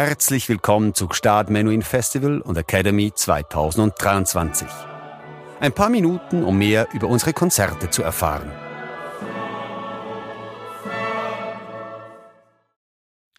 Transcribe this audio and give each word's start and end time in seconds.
Herzlich 0.00 0.48
willkommen 0.48 0.94
zu 0.94 1.08
Gstaad 1.08 1.50
Menuhin 1.50 1.82
Festival 1.82 2.40
und 2.40 2.56
Academy 2.56 3.12
2023. 3.12 4.68
Ein 5.58 5.72
paar 5.72 5.88
Minuten, 5.88 6.44
um 6.44 6.56
mehr 6.56 6.86
über 6.92 7.08
unsere 7.08 7.32
Konzerte 7.32 7.90
zu 7.90 8.04
erfahren. 8.04 8.48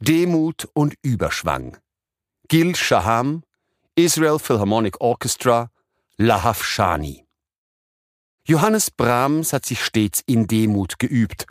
Demut 0.02 0.68
und 0.74 0.96
Überschwang. 1.02 1.78
Gil 2.50 2.76
Shaham, 2.76 3.44
Israel 3.96 4.38
Philharmonic 4.38 5.00
Orchestra, 5.00 5.72
Lahav 6.18 6.62
Shani. 6.62 7.26
Johannes 8.44 8.92
Brahms 8.92 9.54
hat 9.54 9.66
sich 9.66 9.82
stets 9.82 10.22
in 10.26 10.46
Demut 10.46 11.00
geübt, 11.00 11.46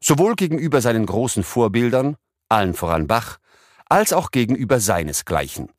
sowohl 0.00 0.34
gegenüber 0.34 0.80
seinen 0.80 1.04
großen 1.04 1.42
Vorbildern, 1.42 2.16
allen 2.48 2.72
voran 2.72 3.06
Bach, 3.06 3.38
als 3.88 4.12
auch 4.12 4.30
gegenüber 4.30 4.80
seinesgleichen. 4.80 5.70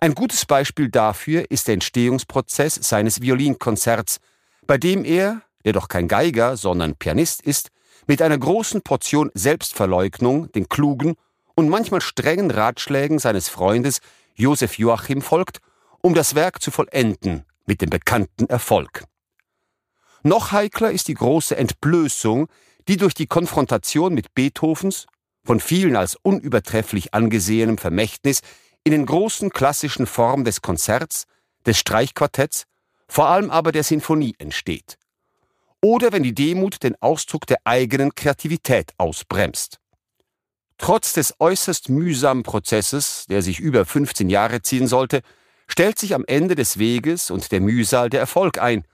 Ein 0.00 0.14
gutes 0.14 0.46
Beispiel 0.46 0.88
dafür 0.88 1.50
ist 1.50 1.68
der 1.68 1.74
Entstehungsprozess 1.74 2.74
seines 2.76 3.20
Violinkonzerts, 3.20 4.18
bei 4.66 4.78
dem 4.78 5.04
er, 5.04 5.42
der 5.64 5.74
doch 5.74 5.88
kein 5.88 6.08
Geiger, 6.08 6.56
sondern 6.56 6.96
Pianist 6.96 7.42
ist, 7.42 7.68
mit 8.06 8.22
einer 8.22 8.38
großen 8.38 8.82
Portion 8.82 9.30
Selbstverleugnung 9.34 10.50
den 10.52 10.68
klugen 10.68 11.16
und 11.54 11.68
manchmal 11.68 12.00
strengen 12.00 12.50
Ratschlägen 12.50 13.18
seines 13.18 13.48
Freundes 13.48 14.00
Josef 14.34 14.78
Joachim 14.78 15.20
folgt, 15.20 15.60
um 16.00 16.14
das 16.14 16.34
Werk 16.34 16.62
zu 16.62 16.70
vollenden 16.70 17.44
mit 17.66 17.82
dem 17.82 17.90
bekannten 17.90 18.46
Erfolg. 18.46 19.04
Noch 20.22 20.52
heikler 20.52 20.90
ist 20.90 21.08
die 21.08 21.14
große 21.14 21.56
Entblößung, 21.56 22.48
die 22.88 22.96
durch 22.96 23.14
die 23.14 23.26
Konfrontation 23.26 24.14
mit 24.14 24.34
Beethovens, 24.34 25.06
von 25.44 25.60
vielen 25.60 25.96
als 25.96 26.16
unübertrefflich 26.16 27.14
angesehenem 27.14 27.78
Vermächtnis, 27.78 28.40
in 28.84 28.92
den 28.92 29.06
großen 29.06 29.50
klassischen 29.50 30.06
Formen 30.06 30.44
des 30.44 30.62
Konzerts, 30.62 31.26
des 31.66 31.78
Streichquartetts, 31.78 32.64
vor 33.08 33.28
allem 33.28 33.50
aber 33.50 33.72
der 33.72 33.84
Sinfonie 33.84 34.34
entsteht 34.38 34.96
oder 35.82 36.12
wenn 36.12 36.22
die 36.22 36.34
Demut 36.34 36.82
den 36.82 36.96
Ausdruck 37.00 37.46
der 37.46 37.58
eigenen 37.64 38.14
Kreativität 38.14 38.92
ausbremst. 38.98 39.78
Trotz 40.78 41.12
des 41.12 41.34
äußerst 41.38 41.88
mühsamen 41.88 42.42
Prozesses, 42.42 43.26
der 43.28 43.42
sich 43.42 43.60
über 43.60 43.84
15 43.84 44.30
Jahre 44.30 44.62
ziehen 44.62 44.86
sollte, 44.86 45.20
stellt 45.66 45.98
sich 45.98 46.14
am 46.14 46.24
Ende 46.26 46.54
des 46.54 46.78
Weges 46.78 47.30
und 47.30 47.52
der 47.52 47.60
Mühsal 47.60 48.10
der 48.10 48.20
Erfolg 48.20 48.58
ein. 48.58 48.84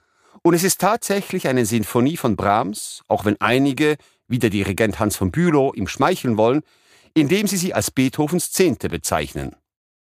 Und 0.43 0.53
es 0.53 0.63
ist 0.63 0.79
tatsächlich 0.81 1.47
eine 1.47 1.65
Sinfonie 1.65 2.17
von 2.17 2.35
Brahms, 2.35 3.01
auch 3.07 3.25
wenn 3.25 3.39
einige, 3.39 3.97
wie 4.27 4.39
der 4.39 4.49
Dirigent 4.49 4.99
Hans 4.99 5.15
von 5.15 5.31
Bülow, 5.31 5.73
ihm 5.73 5.87
schmeicheln 5.87 6.37
wollen, 6.37 6.61
indem 7.13 7.47
sie 7.47 7.57
sie 7.57 7.73
als 7.73 7.91
Beethovens 7.91 8.51
Zehnte 8.51 8.89
bezeichnen. 8.89 9.55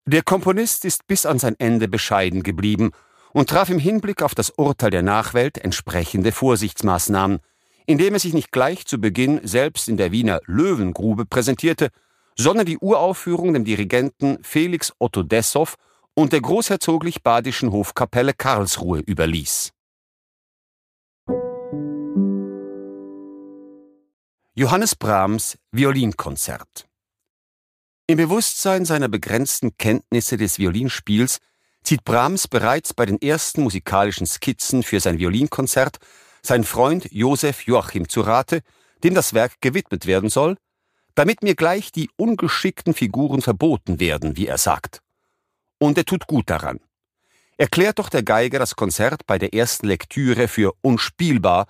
Der 0.06 0.22
Komponist 0.22 0.86
ist 0.86 1.08
bis 1.08 1.26
an 1.26 1.40
sein 1.40 1.56
Ende 1.60 1.88
bescheiden 1.88 2.44
geblieben 2.44 2.92
und 3.34 3.50
traf 3.50 3.70
im 3.70 3.80
Hinblick 3.80 4.22
auf 4.22 4.36
das 4.36 4.52
Urteil 4.52 4.92
der 4.92 5.02
Nachwelt 5.02 5.58
entsprechende 5.58 6.32
Vorsichtsmaßnahmen, 6.32 7.40
indem 7.86 8.14
er 8.14 8.20
sich 8.20 8.34
nicht 8.34 8.52
gleich 8.52 8.86
zu 8.86 9.00
Beginn 9.00 9.42
selbst 9.44 9.90
in 9.90 9.98
der 9.98 10.12
Wiener 10.12 10.40
Löwengrube 10.46 11.26
präsentierte, 11.26 11.90
sondern 12.38 12.66
die 12.66 12.78
Uraufführung 12.78 13.54
dem 13.54 13.66
Dirigenten 13.66 14.38
Felix 14.44 14.94
Otto 15.00 15.24
Dessow 15.24 15.76
und 16.14 16.32
der 16.32 16.42
großherzoglich-badischen 16.42 17.72
Hofkapelle 17.72 18.34
Karlsruhe 18.34 19.00
überließ. 19.00 19.73
Johannes 24.56 24.96
Brahms 24.96 25.58
Violinkonzert 25.72 26.88
Im 28.06 28.18
Bewusstsein 28.18 28.86
seiner 28.86 29.08
begrenzten 29.08 29.78
Kenntnisse 29.78 30.38
des 30.38 30.60
Violinspiels 30.60 31.40
zieht 31.82 32.04
Brahms 32.04 32.48
bereits 32.48 32.94
bei 32.94 33.08
den 33.08 33.20
ersten 33.20 33.64
musikalischen 33.64 34.28
Skizzen 34.28 34.84
für 34.84 35.00
sein 35.00 35.18
Violinkonzert 35.18 35.98
sein 36.44 36.64
Freund 36.64 37.12
Josef 37.12 37.66
Joachim 37.66 38.08
zu 38.08 38.22
Rate, 38.22 38.62
dem 39.04 39.16
das 39.16 39.34
Werk 39.34 39.60
gewidmet 39.60 40.06
werden 40.06 40.30
soll, 40.30 40.58
damit 41.16 41.42
mir 41.42 41.56
gleich 41.56 41.92
die 41.92 42.12
ungeschickten 42.16 42.94
Figuren 42.94 43.42
verboten 43.42 44.00
werden, 44.00 44.38
wie 44.38 44.46
er 44.46 44.60
sagt. 44.60 45.02
Und 45.80 45.98
er 45.98 46.06
tut 46.06 46.28
gut 46.28 46.52
daran. 46.52 46.80
Erklärt 47.58 47.98
doch 47.98 48.10
der 48.10 48.22
Geiger 48.22 48.60
das 48.60 48.76
Konzert 48.76 49.26
bei 49.26 49.40
der 49.40 49.56
ersten 49.56 49.88
Lektüre 49.88 50.48
für 50.48 50.74
unspielbar 50.82 51.66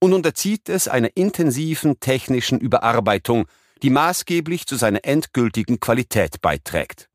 und 0.00 0.12
unterzieht 0.12 0.68
es 0.68 0.88
einer 0.88 1.16
intensiven 1.16 2.00
technischen 2.00 2.58
Überarbeitung, 2.58 3.46
die 3.82 3.90
maßgeblich 3.90 4.66
zu 4.66 4.76
seiner 4.76 5.04
endgültigen 5.04 5.80
Qualität 5.80 6.40
beiträgt. 6.40 7.08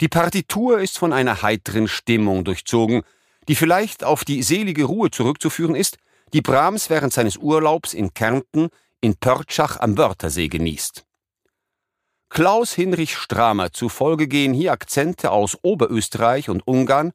Die 0.00 0.08
Partitur 0.08 0.80
ist 0.80 0.98
von 0.98 1.12
einer 1.12 1.42
heiteren 1.42 1.88
Stimmung 1.88 2.44
durchzogen, 2.44 3.02
die 3.48 3.54
vielleicht 3.54 4.04
auf 4.04 4.24
die 4.24 4.42
selige 4.42 4.84
Ruhe 4.84 5.10
zurückzuführen 5.10 5.74
ist, 5.74 5.96
die 6.32 6.42
Brahms 6.42 6.90
während 6.90 7.12
seines 7.12 7.36
Urlaubs 7.36 7.94
in 7.94 8.14
Kärnten 8.14 8.68
in 9.00 9.16
Pörtschach 9.16 9.80
am 9.80 9.96
Wörthersee 9.96 10.48
genießt. 10.48 11.04
Klaus 12.28 12.74
Hinrich 12.74 13.16
Stramer 13.16 13.72
zufolge 13.72 14.28
gehen 14.28 14.52
hier 14.52 14.72
Akzente 14.72 15.30
aus 15.30 15.56
Oberösterreich 15.62 16.50
und 16.50 16.66
Ungarn, 16.66 17.12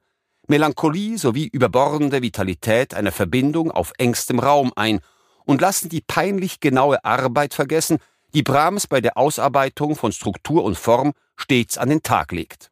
Melancholie 0.48 1.18
sowie 1.18 1.48
überbordende 1.48 2.22
Vitalität 2.22 2.94
einer 2.94 3.12
Verbindung 3.12 3.72
auf 3.72 3.94
engstem 3.98 4.40
Raum 4.40 4.74
ein 4.76 5.00
und 5.46 5.62
lassen 5.62 5.90
die 5.90 6.02
peinlich 6.02 6.60
genaue 6.60 7.04
Arbeit 7.06 7.54
vergessen, 7.54 8.00
die 8.34 8.44
Brahms 8.44 8.88
bei 8.88 9.00
der 9.00 9.18
Ausarbeitung 9.18 9.96
von 9.96 10.12
Struktur 10.12 10.64
und 10.64 10.78
Form 10.78 11.14
stets 11.36 11.78
an 11.78 11.90
den 11.90 12.04
Tag 12.04 12.32
legt. 12.32 12.72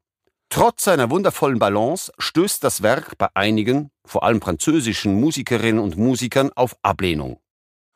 Trotz 0.49 0.83
seiner 0.83 1.09
wundervollen 1.09 1.59
Balance 1.59 2.11
stößt 2.17 2.61
das 2.61 2.81
Werk 2.81 3.17
bei 3.17 3.29
einigen, 3.35 3.89
vor 4.03 4.23
allem 4.23 4.41
französischen 4.41 5.17
Musikerinnen 5.19 5.81
und 5.81 5.97
Musikern 5.97 6.51
auf 6.55 6.75
Ablehnung. 6.81 7.39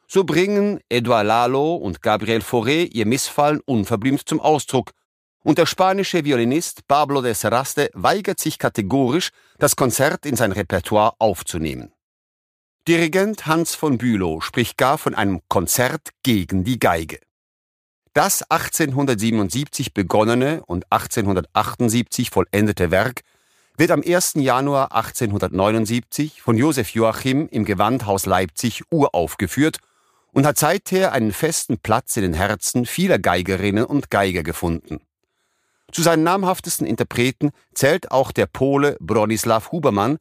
So 0.07 0.23
bringen 0.23 0.79
Edouard 0.87 1.25
Lalo 1.25 1.75
und 1.75 2.01
Gabriel 2.01 2.39
Fauré 2.39 2.89
ihr 2.93 3.05
Missfallen 3.05 3.59
unverblümt 3.65 4.21
zum 4.27 4.39
Ausdruck, 4.39 4.91
und 5.45 5.59
der 5.59 5.67
spanische 5.67 6.25
Violinist 6.25 6.88
Pablo 6.88 7.22
de 7.22 7.35
Seraste 7.35 7.91
weigert 7.94 8.39
sich 8.39 8.57
kategorisch, 8.57 9.29
das 9.59 9.75
Konzert 9.75 10.25
in 10.25 10.35
sein 10.35 10.51
Repertoire 10.51 11.13
aufzunehmen. 11.19 11.94
Dirigent 12.88 13.45
Hans 13.45 13.75
von 13.75 14.00
Bülow 14.00 14.41
spricht 14.41 14.75
gar 14.75 14.97
von 14.97 15.13
einem 15.13 15.41
Konzert 15.47 16.09
gegen 16.23 16.63
die 16.63 16.79
Geige. 16.79 17.19
Das 18.13 18.41
1877 18.50 19.94
begonnene 19.94 20.63
und 20.66 20.91
1878 20.91 22.31
vollendete 22.31 22.89
Werk 22.89 23.22
wird 23.78 23.91
am 23.91 24.01
1. 24.01 24.34
Januar 24.38 24.94
1879 24.94 26.41
von 26.41 26.57
Josef 26.57 26.89
Joachim 26.89 27.47
im 27.50 27.66
Gewandhaus 27.66 28.25
Leipzig 28.25 28.81
uraufgeführt 28.89 29.78
und 30.31 30.47
hat 30.47 30.57
seither 30.57 31.11
einen 31.11 31.34
festen 31.34 31.78
Platz 31.78 32.17
in 32.17 32.23
den 32.23 32.34
Herzen 32.34 32.88
vieler 32.88 33.19
Geigerinnen 33.19 33.85
und 33.85 34.09
Geiger 34.09 34.41
gefunden. 34.41 35.01
Zu 35.91 36.01
seinen 36.01 36.23
namhaftesten 36.23 36.85
Interpreten 36.85 37.51
zählt 37.73 38.12
auch 38.12 38.31
der 38.31 38.47
Pole 38.47 38.97
Bronislaw 39.00 39.72
Hubermann, 39.72 40.18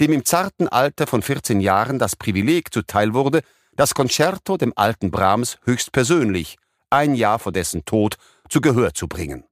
dem 0.00 0.12
im 0.12 0.24
zarten 0.24 0.68
Alter 0.68 1.06
von 1.06 1.22
14 1.22 1.60
Jahren 1.60 1.98
das 1.98 2.16
Privileg 2.16 2.72
zuteil 2.72 3.14
wurde, 3.14 3.42
das 3.74 3.94
Concerto 3.94 4.56
dem 4.56 4.72
alten 4.76 5.10
Brahms 5.10 5.58
höchstpersönlich 5.64 6.56
ein 6.90 7.14
Jahr 7.14 7.38
vor 7.38 7.52
dessen 7.52 7.84
Tod 7.84 8.16
zu 8.48 8.60
Gehör 8.60 8.94
zu 8.94 9.08
bringen. 9.08 9.44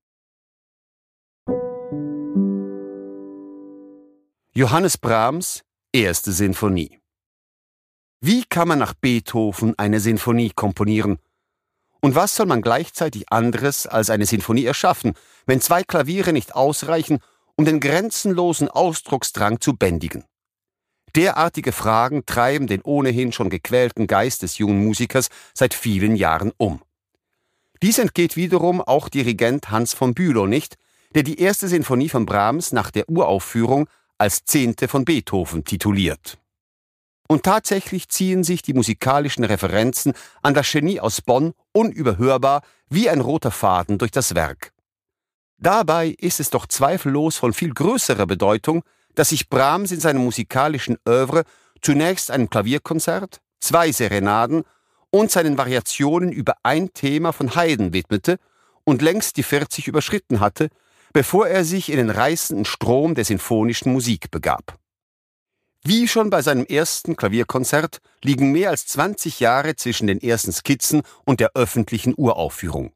Johannes 4.55 4.99
Brahms 4.99 5.63
Erste 5.93 6.33
Sinfonie 6.33 7.01
Wie 8.21 8.45
kann 8.45 8.69
man 8.69 8.78
nach 8.78 8.95
Beethoven 8.95 9.77
eine 9.78 10.01
Sinfonie 10.01 10.51
komponieren? 10.51 11.19
Und 12.04 12.15
was 12.15 12.36
soll 12.36 12.45
man 12.45 12.60
gleichzeitig 12.60 13.33
anderes 13.33 13.86
als 13.86 14.10
eine 14.10 14.27
Sinfonie 14.27 14.66
erschaffen, 14.66 15.15
wenn 15.47 15.62
zwei 15.62 15.83
Klaviere 15.83 16.34
nicht 16.34 16.54
ausreichen, 16.54 17.21
um 17.56 17.65
den 17.65 17.80
grenzenlosen 17.80 18.68
Ausdrucksdrang 18.68 19.62
zu 19.62 19.74
bändigen? 19.74 20.27
Derartige 21.16 21.72
Fragen 21.72 22.27
treiben 22.27 22.66
den 22.66 22.83
ohnehin 22.83 23.33
schon 23.33 23.48
gequälten 23.48 24.06
Geist 24.06 24.42
des 24.42 24.59
jungen 24.59 24.84
Musikers 24.84 25.28
seit 25.54 25.72
vielen 25.72 26.15
Jahren 26.15 26.53
um. 26.59 26.83
Dies 27.80 27.98
entgeht 27.98 28.36
wiederum 28.36 28.83
auch 28.83 29.09
Dirigent 29.09 29.71
Hans 29.71 29.95
von 29.95 30.12
Bülow 30.12 30.47
nicht, 30.47 30.77
der 31.15 31.22
die 31.22 31.41
erste 31.41 31.68
Sinfonie 31.68 32.10
von 32.10 32.27
Brahms 32.27 32.72
nach 32.72 32.91
der 32.91 33.09
Uraufführung 33.09 33.89
als 34.18 34.45
Zehnte 34.45 34.89
von 34.89 35.07
Beethoven 35.07 35.65
tituliert. 35.65 36.36
Und 37.26 37.42
tatsächlich 37.42 38.09
ziehen 38.09 38.44
sich 38.44 38.62
die 38.62 38.74
musikalischen 38.74 39.44
Referenzen 39.44 40.12
an 40.42 40.54
das 40.54 40.71
Genie 40.71 41.00
aus 41.00 41.22
Bonn 41.22 41.54
unüberhörbar 41.72 42.62
wie 42.91 43.09
ein 43.09 43.21
roter 43.21 43.50
Faden 43.50 43.98
durch 43.98 44.10
das 44.10 44.34
Werk. 44.34 44.72
Dabei 45.56 46.09
ist 46.18 46.41
es 46.41 46.50
doch 46.50 46.66
zweifellos 46.66 47.36
von 47.36 47.54
viel 47.54 47.72
größerer 47.72 48.26
Bedeutung, 48.26 48.82
dass 49.15 49.30
sich 49.30 49.48
Brahms 49.48 49.92
in 49.92 50.00
seinem 50.00 50.22
musikalischen 50.22 50.98
Övre 51.09 51.44
zunächst 51.80 52.30
einem 52.30 52.50
Klavierkonzert, 52.50 53.41
zwei 53.60 53.92
Serenaden 53.92 54.65
und 55.10 55.30
seinen 55.30 55.56
Variationen 55.56 56.32
über 56.32 56.56
ein 56.62 56.92
Thema 56.92 57.32
von 57.32 57.54
Haydn 57.54 57.92
widmete 57.92 58.38
und 58.84 59.00
längst 59.00 59.36
die 59.36 59.42
40 59.42 59.88
überschritten 59.88 60.41
hatte, 60.41 60.68
bevor 61.12 61.47
er 61.47 61.65
sich 61.65 61.91
in 61.91 61.97
den 61.97 62.10
reißenden 62.10 62.65
Strom 62.65 63.15
der 63.15 63.24
sinfonischen 63.24 63.92
Musik 63.92 64.30
begab. 64.30 64.78
Wie 65.86 66.09
schon 66.09 66.31
bei 66.31 66.41
seinem 66.41 66.65
ersten 66.65 67.15
Klavierkonzert 67.15 68.01
liegen 68.22 68.53
mehr 68.53 68.71
als 68.71 68.86
20 68.86 69.41
Jahre 69.41 69.77
zwischen 69.77 70.07
den 70.07 70.19
ersten 70.19 70.51
Skizzen 70.51 71.03
und 71.27 71.41
der 71.41 71.51
öffentlichen 71.54 72.15
Uraufführung. 72.16 72.92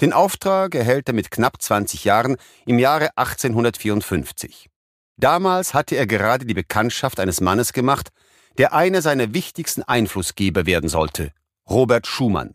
Den 0.00 0.14
Auftrag 0.14 0.74
erhält 0.74 1.08
er 1.08 1.14
mit 1.14 1.30
knapp 1.30 1.60
20 1.60 2.04
Jahren 2.04 2.38
im 2.64 2.78
Jahre 2.78 3.10
1854. 3.16 4.70
Damals 5.18 5.74
hatte 5.74 5.96
er 5.96 6.06
gerade 6.06 6.46
die 6.46 6.54
Bekanntschaft 6.54 7.20
eines 7.20 7.42
Mannes 7.42 7.74
gemacht, 7.74 8.08
der 8.56 8.72
einer 8.72 9.02
seiner 9.02 9.34
wichtigsten 9.34 9.82
Einflussgeber 9.82 10.64
werden 10.64 10.88
sollte, 10.88 11.32
Robert 11.68 12.06
Schumann. 12.06 12.54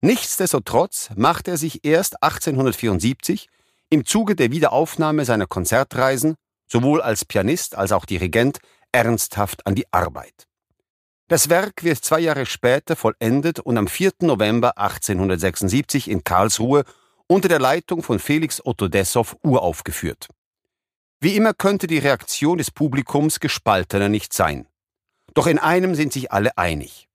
Nichtsdestotrotz 0.00 1.10
machte 1.16 1.52
er 1.52 1.56
sich 1.56 1.84
erst 1.84 2.22
1874 2.22 3.48
im 3.90 4.04
Zuge 4.04 4.36
der 4.36 4.52
Wiederaufnahme 4.52 5.24
seiner 5.24 5.46
Konzertreisen, 5.46 6.36
sowohl 6.70 7.02
als 7.02 7.24
Pianist 7.24 7.76
als 7.76 7.92
auch 7.92 8.04
Dirigent, 8.04 8.58
ernsthaft 8.92 9.66
an 9.66 9.74
die 9.74 9.92
Arbeit. 9.92 10.46
Das 11.28 11.48
Werk 11.48 11.84
wird 11.84 12.04
zwei 12.04 12.20
Jahre 12.20 12.44
später 12.44 12.96
vollendet 12.96 13.60
und 13.60 13.78
am 13.78 13.86
4. 13.86 14.12
November 14.22 14.76
1876 14.78 16.10
in 16.10 16.24
Karlsruhe 16.24 16.84
unter 17.28 17.48
der 17.48 17.60
Leitung 17.60 18.02
von 18.02 18.18
Felix 18.18 18.64
Otto 18.64 18.88
Dessow 18.88 19.36
uraufgeführt. 19.42 20.28
Wie 21.20 21.36
immer 21.36 21.54
könnte 21.54 21.86
die 21.86 21.98
Reaktion 21.98 22.58
des 22.58 22.70
Publikums 22.70 23.38
gespaltener 23.38 24.08
nicht 24.08 24.32
sein. 24.32 24.66
Doch 25.34 25.46
in 25.46 25.58
einem 25.58 25.94
sind 25.94 26.12
sich 26.12 26.32
alle 26.32 26.56
einig. 26.58 27.08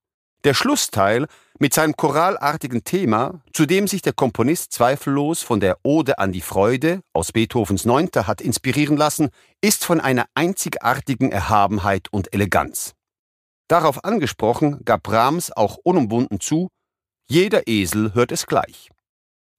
Der 0.46 0.54
Schlussteil 0.54 1.28
mit 1.60 1.74
seinem 1.74 1.96
choralartigen 1.96 2.84
Thema, 2.84 3.42
zu 3.54 3.66
dem 3.66 3.88
sich 3.88 4.02
der 4.02 4.14
Komponist 4.14 4.74
zweifellos 4.74 5.42
von 5.42 5.60
der 5.60 5.78
Ode 5.84 6.20
an 6.20 6.32
die 6.32 6.42
Freude 6.42 7.02
aus 7.14 7.32
Beethovens 7.32 7.86
Neunter 7.86 8.28
hat 8.28 8.42
inspirieren 8.42 8.98
lassen, 8.98 9.30
ist 9.62 9.86
von 9.86 10.02
einer 10.02 10.26
einzigartigen 10.34 11.32
Erhabenheit 11.32 12.08
und 12.12 12.34
Eleganz. 12.34 12.94
Darauf 13.68 14.04
angesprochen 14.04 14.82
gab 14.86 15.04
Brahms 15.04 15.52
auch 15.52 15.78
unumwunden 15.84 16.40
zu, 16.40 16.70
jeder 17.28 17.68
Esel 17.68 18.14
hört 18.14 18.32
es 18.32 18.46
gleich. 18.46 18.90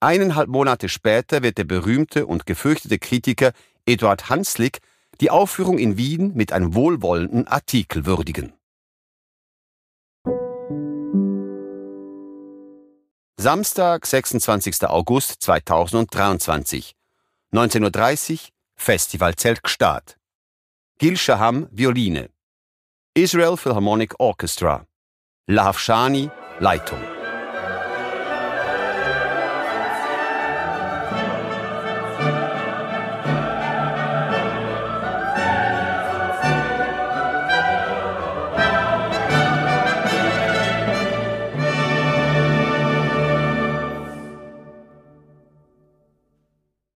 Eineinhalb 0.00 0.48
Monate 0.48 0.88
später 0.88 1.43
wird 1.43 1.58
der 1.58 1.64
berühmte 1.64 2.26
und 2.26 2.46
gefürchtete 2.46 2.98
Kritiker 2.98 3.52
Eduard 3.87 4.28
Hanslick 4.28 4.78
die 5.20 5.31
Aufführung 5.31 5.78
in 5.78 5.96
Wien 5.96 6.32
mit 6.34 6.52
einem 6.52 6.75
wohlwollenden 6.75 7.48
Artikel 7.48 8.04
würdigen. 8.04 8.52
Samstag, 13.38 14.06
26. 14.06 14.84
August 14.84 15.40
2023, 15.42 16.94
19.30 17.52 18.32
Uhr, 18.32 18.38
Festivalzelt 18.76 19.62
Gstaad. 19.62 20.16
Gil 20.98 21.18
Shaham, 21.18 21.68
Violine. 21.70 22.30
Israel 23.14 23.58
Philharmonic 23.58 24.14
Orchestra. 24.18 24.86
Lahavshani, 25.50 26.30
Leitung. 26.60 27.15